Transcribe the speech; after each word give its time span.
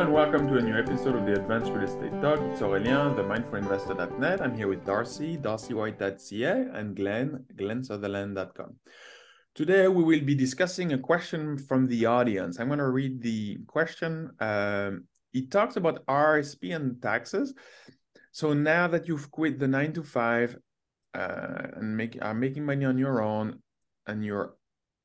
And 0.00 0.14
welcome 0.14 0.48
to 0.48 0.56
a 0.56 0.62
new 0.62 0.78
episode 0.78 1.14
of 1.14 1.26
the 1.26 1.34
Advanced 1.34 1.70
Real 1.72 1.84
Estate 1.84 2.22
Talk. 2.22 2.40
It's 2.40 2.62
Aurélien, 2.62 3.14
the 3.16 3.22
mindfulinvestor.net. 3.22 4.40
I'm 4.40 4.56
here 4.56 4.66
with 4.66 4.86
Darcy, 4.86 5.36
darcywhite.ca, 5.36 6.68
and 6.72 6.96
Glenn, 6.96 7.44
glennsutherland.com. 7.54 8.76
Today 9.54 9.88
we 9.88 10.02
will 10.02 10.24
be 10.24 10.34
discussing 10.34 10.94
a 10.94 10.98
question 10.98 11.58
from 11.58 11.86
the 11.86 12.06
audience. 12.06 12.58
I'm 12.58 12.68
going 12.68 12.78
to 12.78 12.88
read 12.88 13.20
the 13.20 13.58
question. 13.66 14.30
Um, 14.40 15.04
it 15.34 15.50
talks 15.50 15.76
about 15.76 16.06
RSP 16.06 16.74
and 16.74 17.02
taxes. 17.02 17.52
So 18.32 18.54
now 18.54 18.88
that 18.88 19.06
you've 19.06 19.30
quit 19.30 19.58
the 19.58 19.68
nine 19.68 19.92
to 19.92 20.02
five 20.02 20.56
uh, 21.12 21.66
and 21.76 21.94
make, 21.94 22.16
are 22.22 22.32
making 22.32 22.64
money 22.64 22.86
on 22.86 22.96
your 22.96 23.20
own, 23.20 23.60
and 24.06 24.24
your 24.24 24.54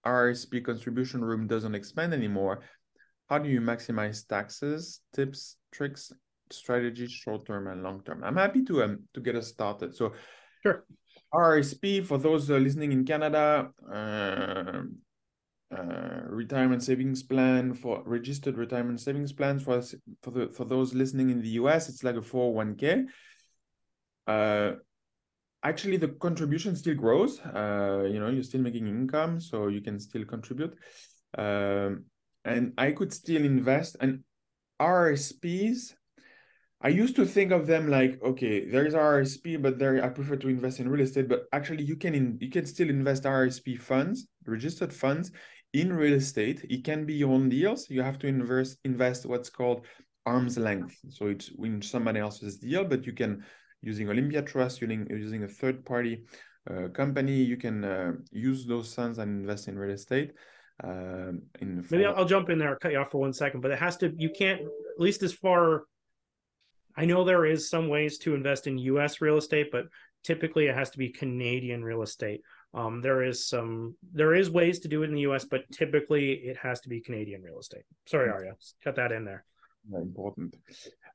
RSP 0.08 0.64
contribution 0.64 1.22
room 1.22 1.48
doesn't 1.48 1.76
expand 1.76 2.14
anymore, 2.14 2.62
how 3.30 3.40
do 3.40 3.50
you 3.50 3.62
maximize 3.62 4.28
taxes, 4.28 5.02
tips, 5.14 5.58
tricks, 5.72 6.12
strategies, 6.52 7.12
short 7.12 7.46
term 7.46 7.68
and 7.68 7.84
long 7.84 8.02
term? 8.04 8.24
I'm 8.24 8.38
happy 8.38 8.64
to 8.66 8.84
um 8.84 9.04
to 9.14 9.22
get 9.22 9.36
us 9.36 9.48
started. 9.48 9.96
So, 9.96 10.14
sure. 10.64 10.86
RSP 11.34 12.02
for 12.02 12.18
those 12.18 12.50
uh, 12.50 12.56
listening 12.56 12.92
in 12.92 13.04
Canada, 13.04 13.70
uh, 13.92 14.84
uh, 15.76 16.22
retirement 16.28 16.84
savings 16.84 17.24
plan 17.24 17.74
for 17.74 18.04
registered 18.06 18.58
retirement 18.58 19.02
savings 19.02 19.34
plans 19.34 19.64
for 19.64 19.82
for 20.22 20.32
the 20.32 20.48
for 20.50 20.66
those 20.66 20.94
listening 20.94 21.30
in 21.32 21.42
the 21.42 21.50
US, 21.62 21.90
it's 21.90 22.04
like 22.04 22.16
a 22.16 22.22
401k. 22.22 23.06
Uh, 24.28 24.74
actually, 25.64 25.98
the 25.98 26.10
contribution 26.10 26.76
still 26.76 26.96
grows. 26.96 27.40
Uh, 27.40 28.08
you 28.10 28.20
know, 28.20 28.30
you're 28.30 28.44
still 28.44 28.62
making 28.62 28.88
income, 28.88 29.40
so 29.42 29.68
you 29.68 29.82
can 29.82 30.00
still 30.00 30.26
contribute. 30.26 30.78
Um, 31.38 32.06
and 32.46 32.74
I 32.78 32.92
could 32.92 33.12
still 33.12 33.44
invest. 33.44 33.98
And 34.00 34.24
RSPs, 34.80 35.94
I 36.82 36.90
used 36.90 37.16
to 37.16 37.26
think 37.26 37.52
of 37.52 37.68
them 37.68 37.90
like, 37.90 38.22
okay, 38.24 38.70
there 38.70 38.86
is 38.86 38.94
RSP, 38.94 39.62
but 39.62 39.80
there 39.80 40.04
I 40.04 40.10
prefer 40.10 40.36
to 40.38 40.48
invest 40.48 40.80
in 40.80 40.88
real 40.88 41.02
estate. 41.02 41.28
But 41.28 41.46
actually, 41.52 41.84
you 41.84 41.96
can 41.96 42.14
in, 42.14 42.38
you 42.40 42.50
can 42.50 42.66
still 42.66 42.90
invest 42.90 43.24
RSP 43.24 43.80
funds, 43.80 44.28
registered 44.46 44.94
funds, 44.94 45.32
in 45.74 45.92
real 45.92 46.14
estate. 46.14 46.66
It 46.70 46.84
can 46.86 47.06
be 47.06 47.16
your 47.16 47.34
own 47.34 47.50
deals. 47.50 47.90
You 47.90 48.02
have 48.04 48.20
to 48.20 48.28
invest 48.28 48.78
invest 48.86 49.26
what's 49.26 49.50
called 49.50 49.86
arm's 50.26 50.58
length. 50.58 50.96
So 51.10 51.28
it's 51.28 51.52
in 51.60 51.82
somebody 51.82 52.20
else's 52.20 52.58
deal, 52.58 52.86
but 52.86 53.06
you 53.06 53.14
can 53.14 53.44
using 53.82 54.10
Olympia 54.10 54.42
Trust, 54.42 54.82
using 54.82 55.08
using 55.10 55.44
a 55.44 55.48
third 55.48 55.86
party 55.86 56.24
uh, 56.70 56.88
company, 56.90 57.44
you 57.44 57.58
can 57.58 57.84
uh, 57.84 58.14
use 58.32 58.66
those 58.66 58.94
funds 58.94 59.20
and 59.20 59.42
invest 59.42 59.68
in 59.68 59.78
real 59.78 59.94
estate. 59.94 60.32
Um, 60.84 61.44
in 61.62 61.86
maybe 61.90 62.06
I'll, 62.06 62.16
I'll 62.18 62.26
jump 62.26 62.50
in 62.50 62.60
there, 62.60 62.70
I'll 62.70 62.80
cut 62.80 62.92
you 62.92 63.00
off 63.00 63.12
for 63.12 63.22
one 63.22 63.34
second, 63.34 63.62
but 63.62 63.72
it 63.72 63.80
has 63.80 63.98
to. 63.98 64.14
You 64.18 64.30
can't, 64.30 64.62
at 64.62 65.00
least 65.00 65.24
as 65.24 65.34
far. 65.34 65.84
I 66.98 67.06
know 67.06 67.24
there 67.24 67.46
is 67.46 67.70
some 67.70 67.90
ways 67.90 68.18
to 68.20 68.36
invest 68.36 68.68
in 68.68 68.78
U.S. 68.78 69.20
real 69.20 69.38
estate, 69.38 69.68
but 69.72 69.86
typically 70.24 70.68
it 70.68 70.76
has 70.76 70.90
to 70.92 70.98
be 70.98 71.10
Canadian 71.10 71.84
real 71.84 72.02
estate. 72.02 72.42
Um, 72.74 73.02
there 73.02 73.24
is 73.24 73.48
some 73.48 73.96
there 74.14 74.34
is 74.34 74.50
ways 74.50 74.80
to 74.80 74.88
do 74.90 75.04
it 75.04 75.10
in 75.10 75.16
the 75.16 75.22
U.S., 75.22 75.46
but 75.46 75.62
typically 75.72 76.34
it 76.34 76.58
has 76.58 76.82
to 76.82 76.90
be 76.90 77.00
Canadian 77.00 77.42
real 77.42 77.60
estate. 77.60 77.84
Sorry, 78.06 78.30
Arya, 78.30 78.54
cut 78.84 78.96
that 78.96 79.12
in 79.14 79.24
there. 79.24 79.46
Important. 79.94 80.56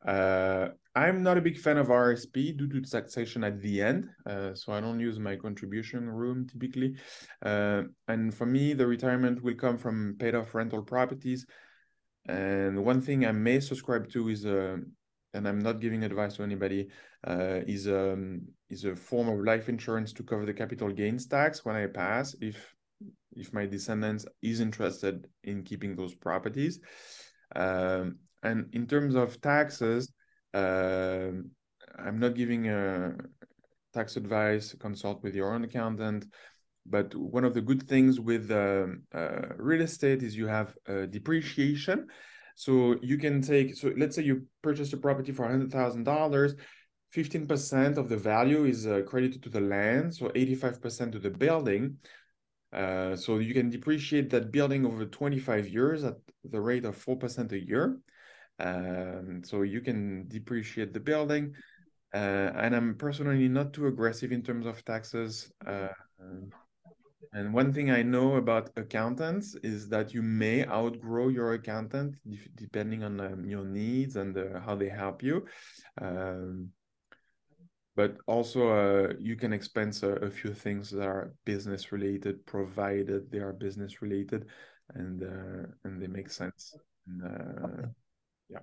Uh, 0.06 0.68
I'm 0.94 1.22
not 1.22 1.38
a 1.38 1.40
big 1.40 1.58
fan 1.58 1.76
of 1.78 1.88
RSP 1.88 2.56
due 2.56 2.68
to 2.68 2.80
taxation 2.80 3.44
at 3.44 3.60
the 3.60 3.80
end, 3.80 4.08
uh, 4.26 4.54
so 4.54 4.72
I 4.72 4.80
don't 4.80 4.98
use 4.98 5.18
my 5.18 5.36
contribution 5.36 6.08
room 6.08 6.48
typically. 6.48 6.96
Uh, 7.42 7.82
and 8.08 8.34
for 8.34 8.46
me, 8.46 8.72
the 8.72 8.86
retirement 8.86 9.42
will 9.42 9.54
come 9.54 9.78
from 9.78 10.16
paid 10.18 10.34
off 10.34 10.54
rental 10.54 10.82
properties. 10.82 11.46
And 12.26 12.84
one 12.84 13.00
thing 13.00 13.24
I 13.24 13.32
may 13.32 13.60
subscribe 13.60 14.08
to 14.10 14.28
is 14.28 14.44
a, 14.44 14.74
uh, 14.74 14.76
and 15.32 15.46
I'm 15.46 15.60
not 15.60 15.80
giving 15.80 16.02
advice 16.02 16.36
to 16.36 16.42
anybody, 16.42 16.88
uh, 17.26 17.60
is 17.66 17.86
um 17.86 18.42
is 18.68 18.84
a 18.84 18.96
form 18.96 19.28
of 19.28 19.44
life 19.44 19.68
insurance 19.68 20.12
to 20.14 20.24
cover 20.24 20.44
the 20.44 20.54
capital 20.54 20.90
gains 20.90 21.26
tax 21.26 21.64
when 21.64 21.76
I 21.76 21.86
pass 21.86 22.34
if 22.40 22.74
if 23.36 23.52
my 23.52 23.64
descendants 23.64 24.26
is 24.42 24.60
interested 24.60 25.28
in 25.44 25.62
keeping 25.62 25.94
those 25.94 26.14
properties. 26.14 26.80
Um, 27.54 28.18
and 28.42 28.68
in 28.72 28.86
terms 28.86 29.14
of 29.14 29.40
taxes, 29.40 30.12
uh, 30.54 31.30
I'm 31.98 32.18
not 32.18 32.34
giving 32.34 32.68
a 32.68 33.14
tax 33.92 34.16
advice. 34.16 34.74
Consult 34.78 35.22
with 35.22 35.34
your 35.34 35.54
own 35.54 35.64
accountant. 35.64 36.26
But 36.86 37.14
one 37.14 37.44
of 37.44 37.54
the 37.54 37.60
good 37.60 37.86
things 37.86 38.18
with 38.18 38.50
uh, 38.50 38.86
uh, 39.14 39.54
real 39.56 39.82
estate 39.82 40.22
is 40.22 40.36
you 40.36 40.46
have 40.46 40.74
depreciation. 41.10 42.08
So 42.56 42.96
you 43.02 43.16
can 43.18 43.42
take. 43.42 43.74
So 43.76 43.92
let's 43.96 44.16
say 44.16 44.22
you 44.22 44.46
purchased 44.62 44.92
a 44.92 44.96
property 44.96 45.32
for 45.32 45.46
hundred 45.46 45.70
thousand 45.70 46.04
dollars. 46.04 46.54
15% 47.14 47.96
of 47.96 48.08
the 48.08 48.16
value 48.16 48.64
is 48.64 48.86
uh, 48.86 49.02
credited 49.06 49.42
to 49.42 49.48
the 49.48 49.60
land, 49.60 50.14
so 50.14 50.28
85% 50.28 51.12
to 51.12 51.18
the 51.18 51.30
building. 51.30 51.96
Uh, 52.72 53.16
so 53.16 53.38
you 53.38 53.52
can 53.52 53.68
depreciate 53.68 54.30
that 54.30 54.52
building 54.52 54.86
over 54.86 55.04
25 55.04 55.68
years 55.68 56.04
at 56.04 56.14
the 56.44 56.60
rate 56.60 56.84
of 56.84 57.04
4% 57.04 57.50
a 57.50 57.58
year. 57.58 57.98
Um, 58.60 59.42
so 59.44 59.62
you 59.62 59.80
can 59.80 60.28
depreciate 60.28 60.92
the 60.92 61.00
building. 61.00 61.54
Uh, 62.12 62.50
and 62.56 62.74
I'm 62.74 62.96
personally 62.96 63.48
not 63.48 63.72
too 63.72 63.86
aggressive 63.86 64.32
in 64.32 64.42
terms 64.42 64.66
of 64.66 64.84
taxes. 64.84 65.52
Uh, 65.66 65.88
and 67.32 67.54
one 67.54 67.72
thing 67.72 67.90
I 67.90 68.02
know 68.02 68.36
about 68.36 68.70
accountants 68.76 69.54
is 69.62 69.88
that 69.88 70.12
you 70.12 70.22
may 70.22 70.66
outgrow 70.66 71.28
your 71.28 71.52
accountant 71.52 72.16
depending 72.56 73.04
on 73.04 73.20
um, 73.20 73.44
your 73.44 73.64
needs 73.64 74.16
and 74.16 74.36
uh, 74.36 74.58
how 74.60 74.74
they 74.74 74.88
help 74.88 75.22
you. 75.22 75.46
Um, 76.00 76.70
but 77.96 78.16
also, 78.26 78.68
uh, 78.68 79.12
you 79.18 79.36
can 79.36 79.52
expense 79.52 80.02
a, 80.02 80.12
a, 80.12 80.30
few 80.30 80.54
things 80.54 80.90
that 80.90 81.06
are 81.06 81.34
business 81.44 81.92
related, 81.92 82.46
provided 82.46 83.30
they 83.30 83.38
are 83.38 83.52
business 83.52 84.00
related, 84.00 84.46
and 84.94 85.22
uh, 85.22 85.66
and 85.84 86.00
they 86.00 86.06
make 86.06 86.30
sense. 86.30 86.74
And, 87.06 87.22
uh, 87.22 87.88
yeah. 88.50 88.58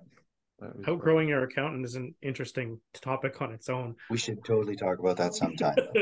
Outgrowing 0.88 1.28
your 1.28 1.44
accountant 1.44 1.84
is 1.84 1.94
an 1.94 2.16
interesting 2.20 2.80
topic 2.92 3.40
on 3.40 3.52
its 3.52 3.68
own. 3.68 3.94
We 4.10 4.18
should 4.18 4.44
totally 4.44 4.74
talk 4.74 4.98
about 4.98 5.16
that 5.18 5.34
sometime. 5.34 5.76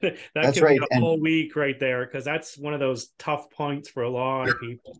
that 0.00 0.16
that's 0.34 0.62
right. 0.62 0.80
a 0.80 0.86
and 0.90 1.02
whole 1.02 1.20
week 1.20 1.56
right 1.56 1.78
there 1.78 2.06
because 2.06 2.24
that's 2.24 2.56
one 2.56 2.72
of 2.72 2.80
those 2.80 3.08
tough 3.18 3.50
points 3.50 3.90
for 3.90 4.04
a 4.04 4.08
lot 4.08 4.48
of 4.48 4.58
people. 4.60 4.98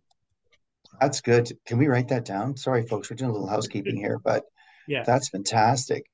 That's 1.00 1.22
good. 1.22 1.50
Can 1.64 1.78
we 1.78 1.86
write 1.86 2.08
that 2.08 2.26
down? 2.26 2.54
Sorry, 2.58 2.86
folks, 2.86 3.10
we're 3.10 3.16
doing 3.16 3.30
a 3.30 3.32
little 3.32 3.48
housekeeping 3.48 3.96
here, 3.96 4.18
but 4.22 4.44
yeah, 4.86 5.04
that's 5.04 5.30
fantastic. 5.30 6.04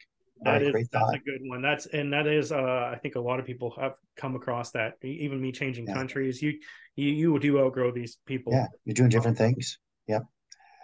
That 0.43 0.63
is, 0.63 0.73
that's 0.73 0.89
thought. 0.91 1.17
a 1.17 1.19
good 1.19 1.41
one. 1.43 1.63
That's 1.63 1.87
and 1.87 2.13
that 2.13 2.29
is 2.29 2.53
uh 2.53 2.93
I 2.95 2.99
think 3.03 3.17
a 3.17 3.21
lot 3.21 3.41
of 3.41 3.47
people 3.47 3.75
have 3.81 3.95
come 4.17 4.37
across 4.37 4.71
that. 4.73 4.95
Even 5.03 5.41
me 5.41 5.51
changing 5.51 5.89
yeah. 5.89 5.95
countries, 5.95 6.41
you 6.41 6.61
you 6.95 7.11
you 7.11 7.39
do 7.41 7.59
outgrow 7.59 7.91
these 7.91 8.19
people. 8.25 8.53
Yeah, 8.53 8.67
you're 8.85 8.95
doing 8.95 9.09
different 9.09 9.37
things. 9.37 9.79
Yep. 10.07 10.23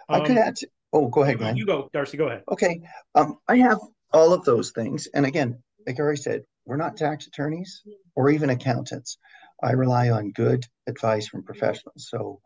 Um, 0.09 0.21
I 0.21 0.25
could 0.25 0.37
um, 0.37 0.43
add 0.43 0.55
Oh, 0.95 1.09
go 1.09 1.23
ahead, 1.23 1.39
Glenn. 1.39 1.57
You 1.57 1.65
go, 1.65 1.89
Darcy. 1.91 2.15
Go 2.15 2.27
ahead. 2.27 2.43
Okay. 2.49 2.79
Um, 3.15 3.37
I 3.49 3.57
have 3.57 3.79
all 4.13 4.31
of 4.31 4.45
those 4.45 4.71
things, 4.71 5.07
and 5.13 5.25
again, 5.25 5.61
like 5.85 5.99
I 5.99 6.03
already 6.03 6.21
said, 6.21 6.43
we're 6.65 6.77
not 6.77 6.95
tax 6.95 7.27
attorneys 7.27 7.83
or 8.15 8.29
even 8.29 8.49
accountants. 8.49 9.17
I 9.61 9.73
rely 9.73 10.09
on 10.09 10.31
good 10.31 10.65
advice 10.87 11.27
from 11.27 11.43
professionals. 11.43 12.07
So 12.09 12.39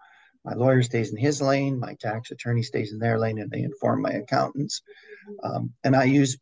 my 0.43 0.53
lawyer 0.53 0.81
stays 0.81 1.11
in 1.11 1.17
his 1.17 1.43
lane, 1.43 1.79
my 1.79 1.93
tax 1.99 2.31
attorney 2.31 2.63
stays 2.63 2.91
in 2.91 2.97
their 2.97 3.19
lane, 3.19 3.37
and 3.37 3.51
they 3.51 3.61
inform 3.61 4.01
my 4.01 4.13
accountants. 4.13 4.81
Um, 5.43 5.73
and 5.83 5.95
I 5.95 6.05
use 6.05 6.35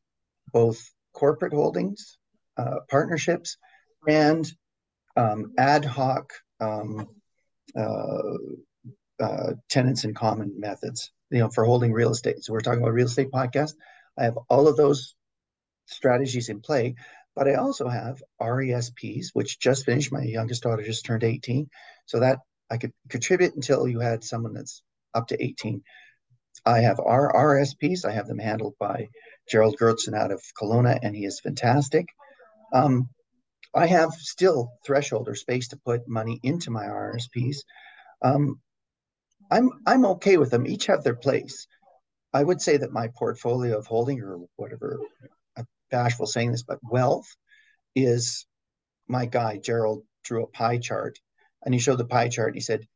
both 0.53 0.81
corporate 1.12 1.53
holdings, 1.53 2.17
uh, 2.56 2.79
partnerships, 2.90 3.57
and 4.07 4.50
um, 5.17 5.52
ad 5.58 5.84
hoc 5.84 6.31
um, 6.61 7.05
uh, 7.78 8.37
uh, 9.20 9.53
tenants 9.70 10.05
in 10.05 10.14
common 10.14 10.58
methods 10.58 11.11
you 11.29 11.40
know, 11.40 11.50
for 11.50 11.66
holding 11.66 11.94
real 11.94 12.12
estate. 12.12 12.44
So 12.44 12.53
we're 12.53 12.62
talking 12.62 12.82
about 12.82 12.94
real 12.94 13.08
estate 13.08 13.32
podcast. 13.32 13.74
I 14.18 14.24
have 14.24 14.38
all 14.50 14.68
of 14.68 14.78
those 14.78 15.16
strategies 15.85 16.50
in 16.50 16.62
play, 16.62 16.96
but 17.35 17.47
I 17.47 17.56
also 17.56 17.88
have 17.88 18.22
RESPs, 18.41 19.28
which 19.34 19.59
just 19.59 19.85
finished. 19.85 20.12
My 20.12 20.24
youngest 20.24 20.64
daughter 20.64 20.84
just 20.84 21.06
turned 21.06 21.24
18. 21.24 21.70
So 22.06 22.20
that 22.20 22.40
I 22.70 22.78
could 22.78 22.94
contribute 23.09 23.56
until 23.56 23.88
you 23.88 24.00
had 24.00 24.24
someone 24.24 24.53
that's 24.53 24.82
up 25.14 25.28
to 25.28 25.44
18. 25.44 25.84
I 26.66 26.79
have 26.79 27.00
our 27.00 27.32
RSPs. 27.32 28.06
I 28.06 28.12
have 28.12 28.28
them 28.28 28.40
handled 28.40 28.76
by 28.79 29.09
Gerald 29.50 29.78
Gertzen 29.79 30.18
out 30.18 30.32
of 30.32 30.41
Kelowna, 30.59 31.00
and 31.02 31.16
he 31.16 31.26
is 31.26 31.40
fantastic. 31.40 32.08
Um, 32.74 33.09
I 33.74 33.85
have 33.85 34.12
still 34.14 34.72
threshold 34.85 35.29
or 35.29 35.35
space 35.35 35.70
to 35.70 35.78
put 35.78 36.08
money 36.08 36.40
into 36.44 36.72
my 36.72 36.85
RSPs. 36.85 37.58
Um, 38.22 38.59
I'm 39.49 39.70
I'm 39.85 40.05
okay 40.05 40.38
with 40.38 40.52
them. 40.52 40.67
Each 40.67 40.88
have 40.88 41.03
their 41.03 41.16
place. 41.16 41.67
I 42.34 42.44
would 42.44 42.61
say 42.61 42.78
that 42.78 42.91
my 42.91 43.08
portfolio 43.08 43.78
of 43.78 43.88
holding 43.88 44.22
or 44.22 44.40
whatever, 44.55 44.99
uh, 45.23 45.28
I'm 45.58 45.67
bashful 45.90 46.28
saying 46.28 46.52
this, 46.52 46.64
but 46.64 46.79
wealth 46.84 47.28
is 47.96 48.46
my 49.08 49.26
guy. 49.26 49.58
Gerald 49.58 50.03
drew 50.23 50.44
a 50.44 50.47
pie 50.47 50.78
chart, 50.78 51.20
and 51.64 51.73
he 51.73 51.79
showed 51.79 51.97
the 51.97 52.05
pie 52.05 52.29
chart. 52.29 52.55
He 52.55 52.61
said, 52.61 52.88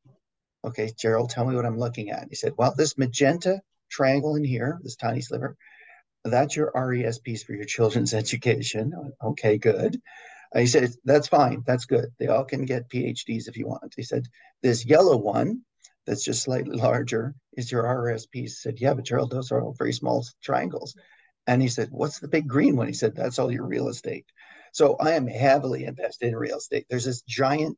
"Okay, 0.64 0.92
Gerald, 0.98 1.30
tell 1.30 1.46
me 1.46 1.56
what 1.56 1.66
I'm 1.66 1.80
looking 1.80 2.10
at." 2.12 2.28
He 2.30 2.36
said, 2.36 2.54
"Well, 2.58 2.74
this 2.76 2.98
magenta 2.98 3.62
triangle 3.90 4.36
in 4.36 4.44
here, 4.44 4.80
this 4.84 4.96
tiny 4.96 5.22
sliver, 5.22 5.58
that's 6.24 6.56
your 6.56 6.72
RESPs 6.74 7.44
for 7.44 7.54
your 7.54 7.66
children's 7.66 8.14
education. 8.22 8.94
Okay, 9.24 9.58
good. 9.58 10.02
He 10.56 10.68
said, 10.68 10.92
that's 11.06 11.30
fine. 11.30 11.64
That's 11.66 11.86
good. 11.86 12.08
They 12.20 12.28
all 12.28 12.44
can 12.44 12.66
get 12.66 12.90
PhDs 12.90 13.48
if 13.48 13.56
you 13.56 13.68
want. 13.68 13.94
He 13.96 14.04
said, 14.04 14.28
this 14.62 14.86
yellow 14.86 15.16
one 15.16 15.62
that's 16.06 16.24
just 16.24 16.44
slightly 16.44 16.78
larger 16.78 17.36
is 17.54 17.72
your 17.72 17.84
RSP. 17.84 18.28
He 18.34 18.48
said, 18.48 18.80
yeah, 18.80 18.94
but 18.94 19.06
Gerald, 19.06 19.32
those 19.32 19.52
are 19.52 19.62
all 19.62 19.76
very 19.78 19.94
small 19.94 20.26
triangles. 20.44 20.96
And 21.48 21.62
he 21.62 21.68
said, 21.68 21.90
what's 21.92 22.20
the 22.20 22.28
big 22.28 22.48
green 22.48 22.76
one? 22.76 22.88
He 22.88 22.94
said, 22.94 23.16
that's 23.16 23.40
all 23.40 23.52
your 23.52 23.66
real 23.66 23.88
estate. 23.88 24.26
So 24.74 24.96
I 25.00 25.12
am 25.12 25.28
heavily 25.28 25.86
invested 25.86 26.30
in 26.30 26.36
real 26.36 26.58
estate. 26.58 26.86
There's 26.90 27.06
this 27.06 27.22
giant 27.24 27.78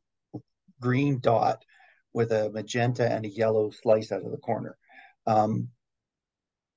green 0.80 1.18
dot 1.20 1.64
with 2.12 2.30
a 2.30 2.50
magenta 2.50 3.10
and 3.10 3.24
a 3.24 3.28
yellow 3.28 3.70
slice 3.70 4.12
out 4.12 4.24
of 4.24 4.30
the 4.30 4.36
corner. 4.38 4.76
Um, 5.26 5.68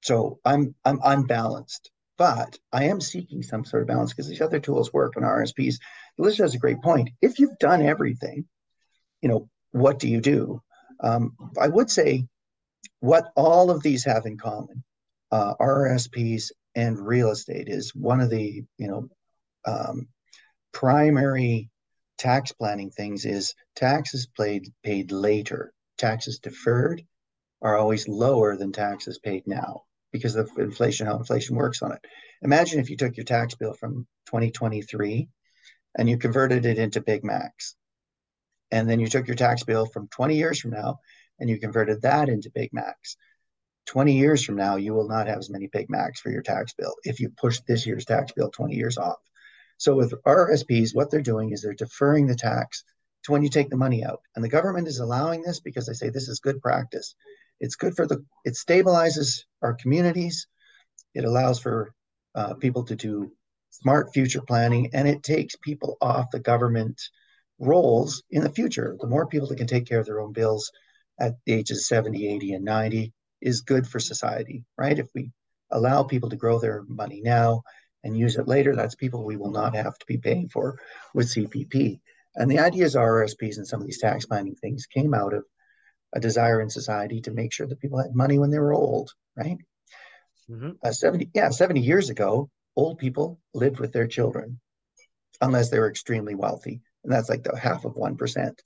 so 0.02 0.40
I'm 0.46 0.74
I'm 0.86 1.00
unbalanced, 1.04 1.92
but 2.18 2.58
I 2.72 2.86
am 2.86 3.02
seeking 3.02 3.44
some 3.44 3.66
sort 3.66 3.84
of 3.84 3.88
balance 3.88 4.12
because 4.14 4.28
these 4.28 4.42
other 4.42 4.60
tools 4.60 4.94
work 4.94 5.18
on 5.18 5.24
RSPs. 5.24 5.76
Alicia 6.20 6.44
has 6.44 6.56
a 6.56 6.60
great 6.60 6.82
point. 6.82 7.10
If 7.22 7.40
you've 7.40 7.60
done 7.60 7.82
everything, 7.82 8.48
you 9.22 9.30
know, 9.30 9.50
what 9.72 10.00
do 10.00 10.08
you 10.08 10.22
do? 10.22 10.62
Um, 11.00 11.36
I 11.60 11.68
would 11.68 11.90
say 11.90 12.28
what 13.00 13.32
all 13.36 13.70
of 13.70 13.84
these 13.84 14.04
have 14.06 14.26
in 14.26 14.38
common, 14.38 14.84
uh, 15.32 15.56
RSPs 15.60 16.52
and 16.76 17.00
real 17.00 17.32
estate, 17.32 17.68
is 17.70 17.94
one 17.96 18.20
of 18.20 18.30
the 18.30 18.64
you 18.78 18.88
know 18.88 19.10
um, 19.66 20.08
primary 20.74 21.70
tax 22.18 22.52
planning 22.52 22.90
things 22.90 23.26
is 23.26 23.54
taxes 23.76 24.28
paid 24.38 24.74
paid 24.84 25.12
later. 25.12 25.74
Taxes 25.98 26.40
deferred 26.40 27.04
are 27.62 27.78
always 27.78 28.08
lower 28.08 28.56
than 28.56 28.72
taxes 28.72 29.20
paid 29.20 29.46
now 29.48 29.84
because 30.12 30.36
of 30.36 30.50
inflation, 30.58 31.08
how 31.08 31.18
inflation 31.18 31.56
works 31.56 31.82
on 31.82 31.92
it. 31.92 32.00
Imagine 32.42 32.80
if 32.80 32.90
you 32.90 32.98
took 32.98 33.18
your 33.18 33.24
tax 33.24 33.56
bill 33.56 33.74
from 33.74 34.08
2023 34.28 35.28
and 35.98 36.10
you 36.10 36.18
converted 36.18 36.66
it 36.66 36.78
into 36.78 37.02
Big 37.02 37.24
Macs. 37.24 37.76
And 38.72 38.90
then 38.90 39.00
you 39.00 39.08
took 39.08 39.28
your 39.28 39.36
tax 39.36 39.64
bill 39.64 39.86
from 39.86 40.08
20 40.10 40.36
years 40.36 40.60
from 40.60 40.72
now 40.72 41.00
and 41.40 41.50
you 41.50 41.60
converted 41.60 42.02
that 42.02 42.30
into 42.30 42.52
Big 42.54 42.74
Macs. 42.74 43.18
20 43.88 44.18
years 44.18 44.44
from 44.44 44.56
now, 44.56 44.76
you 44.76 44.94
will 44.94 45.08
not 45.08 45.28
have 45.28 45.38
as 45.38 45.50
many 45.50 45.68
Big 45.68 45.90
Macs 45.90 46.20
for 46.20 46.30
your 46.30 46.42
tax 46.42 46.74
bill 46.74 46.94
if 47.04 47.20
you 47.20 47.30
push 47.30 47.60
this 47.62 47.86
year's 47.86 48.06
tax 48.06 48.32
bill 48.34 48.50
20 48.50 48.76
years 48.76 48.98
off. 48.98 49.20
So 49.78 49.96
with 49.96 50.14
RSPs, 50.26 50.94
what 50.94 51.10
they're 51.10 51.22
doing 51.22 51.52
is 51.52 51.62
they're 51.62 51.74
deferring 51.74 52.28
the 52.28 52.36
tax 52.36 52.84
to 53.24 53.32
when 53.32 53.44
you 53.44 53.50
take 53.50 53.70
the 53.70 53.78
money 53.78 54.04
out. 54.04 54.22
And 54.36 54.44
the 54.44 54.50
government 54.50 54.88
is 54.88 55.00
allowing 55.00 55.42
this 55.42 55.60
because 55.60 55.86
they 55.86 55.94
say 55.94 56.10
this 56.10 56.28
is 56.28 56.40
good 56.40 56.62
practice. 56.62 57.16
It's 57.60 57.76
good 57.76 57.96
for 57.96 58.06
the, 58.06 58.26
it 58.44 58.56
stabilizes 58.56 59.44
our 59.62 59.74
communities. 59.76 60.48
It 61.14 61.24
allows 61.24 61.60
for 61.60 61.94
uh, 62.36 62.56
people 62.56 62.84
to 62.86 62.96
do 62.96 63.32
smart 63.70 64.14
future 64.14 64.42
planning 64.42 64.90
and 64.94 65.08
it 65.08 65.24
takes 65.24 65.56
people 65.56 65.98
off 66.02 66.32
the 66.32 66.40
government 66.40 67.02
roles 67.60 68.24
in 68.30 68.44
the 68.44 68.50
future. 68.50 68.96
The 69.00 69.08
more 69.08 69.28
people 69.28 69.48
that 69.48 69.58
can 69.58 69.68
take 69.68 69.88
care 69.88 70.00
of 70.00 70.06
their 70.06 70.22
own 70.22 70.34
bills 70.34 70.72
at 71.20 71.34
the 71.46 71.54
ages 71.54 71.80
of 71.80 71.86
70, 71.86 72.28
80, 72.28 72.54
and 72.54 72.66
90 72.66 73.14
is 73.42 73.62
good 73.62 73.88
for 73.88 74.00
society, 74.00 74.64
right? 74.78 74.98
If 74.98 75.08
we 75.16 75.32
allow 75.72 76.04
people 76.04 76.30
to 76.30 76.36
grow 76.36 76.60
their 76.60 76.84
money 76.88 77.22
now 77.24 77.64
and 78.04 78.18
use 78.18 78.38
it 78.38 78.48
later, 78.48 78.76
that's 78.76 78.96
people 78.96 79.24
we 79.24 79.38
will 79.38 79.52
not 79.52 79.76
have 79.76 79.98
to 79.98 80.06
be 80.06 80.18
paying 80.18 80.50
for 80.50 80.80
with 81.14 81.28
CPP. 81.28 82.00
And 82.36 82.50
the 82.50 82.60
ideas 82.60 82.96
of 82.96 83.02
RSPs 83.02 83.58
and 83.58 83.68
some 83.68 83.82
of 83.82 83.88
these 83.88 84.00
tax 84.00 84.26
planning 84.26 84.56
things 84.56 84.86
came 84.86 85.14
out 85.14 85.34
of 85.34 85.44
a 86.14 86.20
desire 86.20 86.62
in 86.62 86.70
society 86.70 87.22
to 87.22 87.32
make 87.32 87.52
sure 87.52 87.68
that 87.68 87.80
people 87.80 88.02
had 88.02 88.16
money 88.16 88.38
when 88.38 88.52
they 88.52 88.60
were 88.60 88.74
old, 88.74 89.12
right? 89.36 89.58
Mm-hmm. 90.50 90.72
Uh, 90.84 90.92
70, 90.92 91.32
yeah, 91.34 91.50
70 91.50 91.82
years 91.82 92.10
ago, 92.10 92.50
old 92.76 93.00
people 93.00 93.40
lived 93.54 93.80
with 93.80 93.92
their 93.92 94.08
children 94.08 94.60
unless 95.42 95.70
they 95.70 95.80
were 95.80 95.90
extremely 95.90 96.36
wealthy. 96.36 96.82
And 97.08 97.16
that's 97.16 97.30
like 97.30 97.44
the 97.44 97.56
half 97.58 97.86
of 97.86 97.96
1%. 97.96 98.60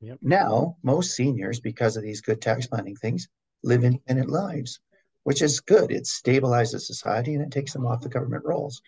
Yep. 0.00 0.18
Now, 0.22 0.76
most 0.84 1.16
seniors, 1.16 1.58
because 1.58 1.96
of 1.96 2.04
these 2.04 2.20
good 2.20 2.40
tax 2.40 2.68
planning 2.68 2.94
things, 2.94 3.26
live 3.64 3.82
independent 3.82 4.30
lives, 4.30 4.78
which 5.24 5.42
is 5.42 5.58
good. 5.58 5.90
It 5.90 6.04
stabilizes 6.04 6.82
society 6.82 7.34
and 7.34 7.42
it 7.42 7.50
takes 7.50 7.72
them 7.72 7.84
off 7.84 8.00
the 8.00 8.08
government 8.08 8.44
rolls. 8.44 8.80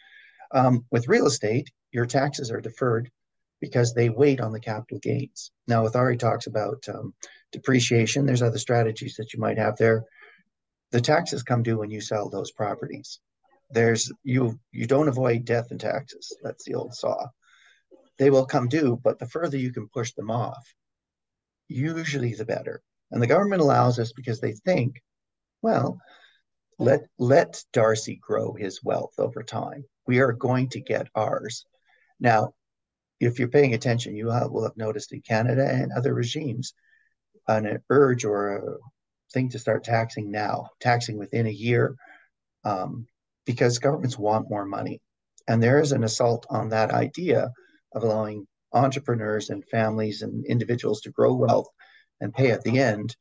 Um, 0.52 0.84
with 0.92 1.08
real 1.08 1.26
estate, 1.26 1.68
your 1.90 2.06
taxes 2.06 2.52
are 2.52 2.60
deferred 2.60 3.10
because 3.60 3.92
they 3.92 4.08
wait 4.08 4.40
on 4.40 4.52
the 4.52 4.60
capital 4.60 5.00
gains. 5.00 5.50
Now, 5.66 5.82
with 5.82 5.96
Ari 5.96 6.16
talks 6.16 6.46
about 6.46 6.88
um, 6.88 7.12
depreciation, 7.50 8.24
there's 8.24 8.40
other 8.40 8.58
strategies 8.58 9.16
that 9.16 9.34
you 9.34 9.40
might 9.40 9.58
have 9.58 9.78
there. 9.78 10.04
The 10.92 11.00
taxes 11.00 11.42
come 11.42 11.64
due 11.64 11.78
when 11.78 11.90
you 11.90 12.00
sell 12.00 12.28
those 12.28 12.52
properties. 12.52 13.18
There's 13.72 14.12
you 14.22 14.60
you 14.70 14.86
don't 14.86 15.08
avoid 15.08 15.44
death 15.44 15.72
and 15.72 15.80
taxes. 15.80 16.36
That's 16.44 16.64
the 16.64 16.76
old 16.76 16.94
saw. 16.94 17.26
They 18.20 18.28
will 18.28 18.44
come 18.44 18.68
due, 18.68 19.00
but 19.02 19.18
the 19.18 19.26
further 19.26 19.56
you 19.56 19.72
can 19.72 19.88
push 19.88 20.12
them 20.12 20.30
off, 20.30 20.74
usually 21.68 22.34
the 22.34 22.44
better. 22.44 22.82
And 23.10 23.22
the 23.22 23.26
government 23.26 23.62
allows 23.62 23.98
us 23.98 24.12
because 24.12 24.40
they 24.40 24.52
think, 24.52 25.02
well, 25.62 25.98
let 26.78 27.06
let 27.18 27.64
Darcy 27.72 28.20
grow 28.20 28.52
his 28.52 28.84
wealth 28.84 29.14
over 29.16 29.42
time. 29.42 29.86
We 30.06 30.20
are 30.20 30.32
going 30.32 30.68
to 30.68 30.82
get 30.82 31.08
ours. 31.14 31.64
Now, 32.20 32.52
if 33.20 33.38
you're 33.38 33.48
paying 33.48 33.72
attention, 33.72 34.14
you 34.14 34.26
will 34.26 34.64
have 34.64 34.76
noticed 34.76 35.14
in 35.14 35.22
Canada 35.22 35.66
and 35.66 35.90
other 35.90 36.12
regimes 36.12 36.74
an 37.48 37.82
urge 37.88 38.26
or 38.26 38.56
a 38.56 38.76
thing 39.32 39.48
to 39.48 39.58
start 39.58 39.82
taxing 39.82 40.30
now, 40.30 40.68
taxing 40.78 41.16
within 41.16 41.46
a 41.46 41.58
year, 41.66 41.96
um, 42.64 43.06
because 43.46 43.78
governments 43.78 44.18
want 44.18 44.50
more 44.50 44.66
money. 44.66 45.00
And 45.48 45.62
there 45.62 45.80
is 45.80 45.92
an 45.92 46.04
assault 46.04 46.44
on 46.50 46.68
that 46.68 46.90
idea 46.90 47.50
of 47.92 48.02
allowing 48.02 48.46
entrepreneurs 48.72 49.50
and 49.50 49.64
families 49.68 50.22
and 50.22 50.44
individuals 50.46 51.00
to 51.02 51.10
grow 51.10 51.34
wealth 51.34 51.68
and 52.20 52.34
pay 52.34 52.50
at 52.50 52.62
the 52.62 52.78
end 52.78 53.16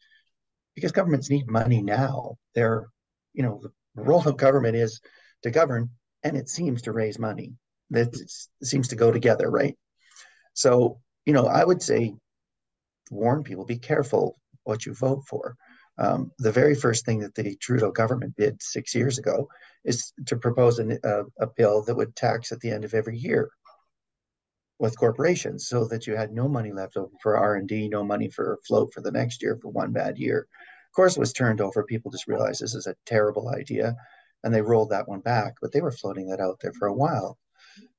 because 0.76 0.92
governments 0.92 1.30
need 1.30 1.50
money 1.50 1.82
now. 1.82 2.38
They're, 2.56 2.88
you 3.34 3.44
know, 3.44 3.62
the 3.96 4.02
role 4.02 4.28
of 4.28 4.38
government 4.38 4.76
is 4.76 5.02
to 5.44 5.52
govern 5.52 5.90
and 6.24 6.38
it 6.38 6.50
seems 6.50 6.84
to 6.84 6.92
raise 6.92 7.18
money. 7.18 7.54
That 7.90 8.16
seems 8.62 8.90
to 8.90 8.96
go 8.96 9.12
together, 9.12 9.50
right? 9.50 9.76
So, 10.54 11.00
you 11.26 11.34
know, 11.34 11.48
I 11.48 11.64
would 11.64 11.82
say 11.82 12.14
warn 13.10 13.44
people 13.44 13.66
be 13.66 13.80
careful 13.80 14.40
what 14.64 14.86
you 14.86 14.94
vote 14.94 15.24
for. 15.28 15.56
Um, 15.98 16.32
the 16.38 16.52
very 16.52 16.76
first 16.76 17.06
thing 17.06 17.20
that 17.20 17.36
the 17.36 17.58
Trudeau 17.58 17.92
government 17.92 18.36
did 18.38 18.62
six 18.62 18.96
years 18.96 19.18
ago 19.18 19.50
is 19.84 20.14
to 20.28 20.38
propose 20.38 20.80
an, 20.80 20.98
a, 21.04 21.24
a 21.42 21.48
bill 21.58 21.84
that 21.84 21.96
would 21.96 22.16
tax 22.16 22.52
at 22.52 22.60
the 22.60 22.70
end 22.70 22.86
of 22.86 22.94
every 22.94 23.18
year 23.18 23.50
with 24.80 24.98
corporations 24.98 25.68
so 25.68 25.86
that 25.86 26.08
you 26.08 26.16
had 26.16 26.32
no 26.32 26.48
money 26.48 26.72
left 26.72 26.98
over 26.98 27.12
for 27.22 27.38
r&d 27.38 27.90
no 27.90 28.04
money 28.04 28.30
for 28.30 28.60
float 28.68 28.92
for 28.94 29.02
the 29.02 29.12
next 29.12 29.42
year 29.42 29.58
for 29.62 29.70
one 29.70 29.92
bad 29.92 30.18
year 30.18 30.48
of 30.90 30.96
course 30.96 31.18
it 31.18 31.20
was 31.20 31.34
turned 31.34 31.62
over 31.62 31.84
people 31.84 32.12
just 32.12 32.28
realized 32.28 32.62
this 32.62 32.76
is 32.76 32.88
a 32.88 32.96
terrible 33.06 33.50
idea 33.50 33.96
and 34.44 34.54
they 34.54 34.62
rolled 34.62 34.90
that 34.90 35.08
one 35.08 35.20
back 35.20 35.54
but 35.62 35.72
they 35.72 35.82
were 35.82 35.92
floating 35.92 36.28
that 36.30 36.40
out 36.40 36.60
there 36.62 36.74
for 36.74 36.88
a 36.88 36.94
while 36.94 37.38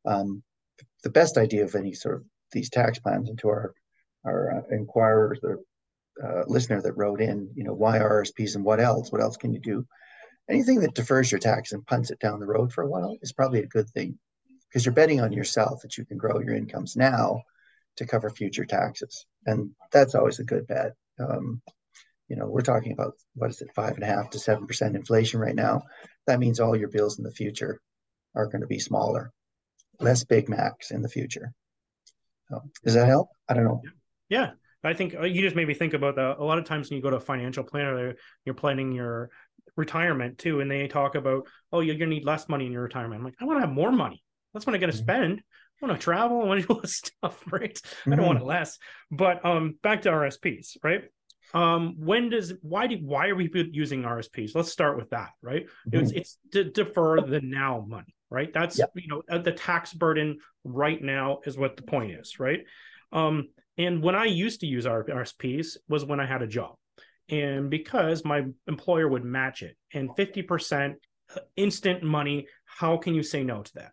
um, 0.06 0.42
the 1.02 1.10
best 1.10 1.36
idea 1.36 1.64
of 1.64 1.74
any 1.74 1.92
sort 1.92 2.16
of 2.16 2.24
these 2.52 2.70
tax 2.70 2.98
plans 2.98 3.28
and 3.28 3.38
to 3.38 3.48
our 3.48 3.74
our 4.24 4.58
uh, 4.58 4.74
inquirers 4.74 5.38
or 5.42 5.60
uh, 6.22 6.44
listener 6.46 6.82
that 6.82 6.96
wrote 6.96 7.20
in, 7.20 7.50
you 7.54 7.64
know, 7.64 7.72
why 7.72 7.98
RSPs 7.98 8.54
and 8.54 8.64
what 8.64 8.80
else? 8.80 9.10
What 9.10 9.22
else 9.22 9.36
can 9.36 9.52
you 9.52 9.60
do? 9.60 9.86
Anything 10.48 10.80
that 10.80 10.94
defers 10.94 11.30
your 11.30 11.38
tax 11.38 11.72
and 11.72 11.86
punts 11.86 12.10
it 12.10 12.18
down 12.18 12.40
the 12.40 12.46
road 12.46 12.72
for 12.72 12.82
a 12.82 12.88
while 12.88 13.16
is 13.22 13.32
probably 13.32 13.60
a 13.60 13.66
good 13.66 13.88
thing 13.90 14.18
because 14.70 14.84
you're 14.84 14.94
betting 14.94 15.20
on 15.20 15.32
yourself 15.32 15.82
that 15.82 15.98
you 15.98 16.04
can 16.04 16.16
grow 16.16 16.38
your 16.40 16.54
incomes 16.54 16.96
now 16.96 17.42
to 17.96 18.06
cover 18.06 18.30
future 18.30 18.64
taxes. 18.64 19.26
And 19.46 19.70
that's 19.90 20.14
always 20.14 20.38
a 20.38 20.44
good 20.44 20.66
bet. 20.66 20.92
Um, 21.18 21.60
you 22.28 22.36
know, 22.36 22.46
we're 22.46 22.60
talking 22.60 22.92
about 22.92 23.14
what 23.34 23.50
is 23.50 23.60
it, 23.60 23.74
five 23.74 23.94
and 23.94 24.04
a 24.04 24.06
half 24.06 24.30
to 24.30 24.38
seven 24.38 24.66
percent 24.66 24.94
inflation 24.94 25.40
right 25.40 25.54
now. 25.54 25.82
That 26.26 26.38
means 26.38 26.60
all 26.60 26.76
your 26.76 26.88
bills 26.88 27.18
in 27.18 27.24
the 27.24 27.32
future 27.32 27.80
are 28.36 28.46
going 28.46 28.60
to 28.60 28.68
be 28.68 28.78
smaller, 28.78 29.32
less 29.98 30.22
Big 30.22 30.48
Macs 30.48 30.92
in 30.92 31.02
the 31.02 31.08
future. 31.08 31.52
So, 32.48 32.62
does 32.84 32.94
that 32.94 33.08
help? 33.08 33.30
I 33.48 33.54
don't 33.54 33.64
know. 33.64 33.82
Yeah, 34.28 34.52
I 34.84 34.94
think 34.94 35.16
uh, 35.16 35.22
you 35.22 35.42
just 35.42 35.56
made 35.56 35.66
me 35.66 35.74
think 35.74 35.92
about 35.92 36.14
that. 36.16 36.38
A 36.38 36.44
lot 36.44 36.58
of 36.58 36.64
times 36.64 36.88
when 36.88 36.96
you 36.96 37.02
go 37.02 37.10
to 37.10 37.16
a 37.16 37.20
financial 37.20 37.64
planner, 37.64 38.14
you're 38.44 38.54
planning 38.54 38.92
your 38.92 39.30
retirement 39.76 40.38
too, 40.38 40.60
and 40.60 40.70
they 40.70 40.86
talk 40.86 41.16
about, 41.16 41.48
oh, 41.72 41.80
you're 41.80 41.96
gonna 41.96 42.10
need 42.10 42.24
less 42.24 42.48
money 42.48 42.66
in 42.66 42.72
your 42.72 42.82
retirement. 42.82 43.18
I'm 43.18 43.24
like, 43.24 43.34
I 43.40 43.44
want 43.44 43.60
to 43.60 43.66
have 43.66 43.74
more 43.74 43.90
money. 43.90 44.22
That's 44.52 44.66
what 44.66 44.74
I'm 44.74 44.80
gonna 44.80 44.92
mm-hmm. 44.92 45.02
spend. 45.02 45.42
I 45.82 45.86
want 45.86 45.98
to 45.98 46.04
travel. 46.04 46.42
I 46.42 46.44
want 46.44 46.60
to 46.60 46.66
do 46.68 46.74
all 46.74 46.80
this 46.80 46.96
stuff, 46.96 47.42
right? 47.50 47.74
Mm-hmm. 47.74 48.12
I 48.12 48.16
don't 48.16 48.26
want 48.26 48.38
it 48.38 48.40
mm-hmm. 48.40 48.48
less. 48.48 48.78
But 49.10 49.44
um, 49.44 49.78
back 49.82 50.02
to 50.02 50.10
RSPs, 50.10 50.76
right? 50.82 51.04
Um, 51.52 51.96
when 51.98 52.30
does 52.30 52.54
why 52.62 52.86
do 52.86 52.96
why 52.96 53.28
are 53.28 53.34
we 53.34 53.50
using 53.72 54.02
RSPs? 54.02 54.54
Let's 54.54 54.70
start 54.70 54.96
with 54.96 55.10
that, 55.10 55.30
right? 55.42 55.66
Mm-hmm. 55.88 55.98
It's 55.98 56.12
it's 56.12 56.38
to 56.52 56.64
defer 56.64 57.20
the 57.20 57.40
now 57.40 57.84
money, 57.88 58.14
right? 58.30 58.52
That's 58.52 58.78
yep. 58.78 58.90
you 58.94 59.08
know 59.08 59.22
uh, 59.30 59.38
the 59.38 59.52
tax 59.52 59.92
burden 59.92 60.38
right 60.64 61.02
now 61.02 61.40
is 61.44 61.58
what 61.58 61.76
the 61.76 61.82
point 61.82 62.12
is, 62.12 62.38
right? 62.38 62.60
Um, 63.12 63.48
and 63.76 64.02
when 64.02 64.14
I 64.14 64.26
used 64.26 64.60
to 64.60 64.66
use 64.66 64.84
RSPs 64.84 65.76
was 65.88 66.04
when 66.04 66.20
I 66.20 66.26
had 66.26 66.42
a 66.42 66.46
job. 66.46 66.76
and 67.28 67.70
because 67.70 68.24
my 68.24 68.44
employer 68.66 69.08
would 69.08 69.24
match 69.24 69.62
it 69.62 69.76
and 69.94 70.10
50% 70.10 70.94
instant 71.56 72.02
money 72.02 72.46
how 72.64 72.96
can 72.96 73.14
you 73.14 73.22
say 73.22 73.44
no 73.44 73.62
to 73.62 73.72
that 73.74 73.92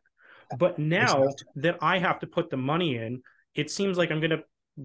but 0.58 0.78
now 0.80 1.26
that 1.56 1.78
i 1.82 1.98
have 1.98 2.20
to 2.20 2.28
put 2.28 2.50
the 2.50 2.58
money 2.58 2.98
in 2.98 3.22
it 3.56 3.70
seems 3.72 3.98
like 3.98 4.12
i'm 4.12 4.20
going 4.20 4.32
to 4.32 4.44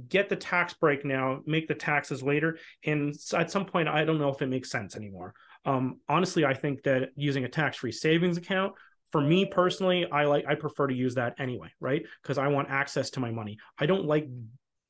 get 0.08 0.28
the 0.28 0.36
tax 0.36 0.72
break 0.74 1.04
now 1.04 1.40
make 1.46 1.68
the 1.68 1.74
taxes 1.74 2.22
later 2.22 2.58
and 2.84 3.14
at 3.34 3.50
some 3.50 3.64
point 3.64 3.88
i 3.88 4.04
don't 4.04 4.18
know 4.18 4.30
if 4.30 4.40
it 4.40 4.46
makes 4.46 4.70
sense 4.70 4.96
anymore. 4.96 5.34
Um, 5.64 6.00
honestly 6.08 6.44
i 6.44 6.54
think 6.54 6.82
that 6.84 7.10
using 7.14 7.44
a 7.44 7.48
tax-free 7.48 7.92
savings 7.92 8.36
account 8.36 8.72
for 9.10 9.20
me 9.20 9.44
personally 9.44 10.10
i 10.10 10.24
like 10.24 10.44
i 10.48 10.54
prefer 10.54 10.86
to 10.86 10.94
use 10.94 11.14
that 11.16 11.34
anyway 11.38 11.68
right? 11.78 12.02
Because 12.22 12.38
i 12.38 12.48
want 12.48 12.70
access 12.70 13.10
to 13.10 13.20
my 13.20 13.30
money. 13.30 13.58
I 13.78 13.86
don't 13.86 14.06
like 14.06 14.26